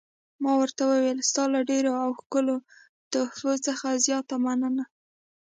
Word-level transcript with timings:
ما 0.43 0.51
ورته 0.61 0.81
وویل: 0.89 1.19
ستا 1.29 1.43
له 1.53 1.59
ډېرو 1.69 1.91
او 2.03 2.09
ښکلو 2.19 2.55
تحفو 3.11 3.53
څخه 3.67 3.87
زیاته 4.05 4.35
مننه. 4.45 4.83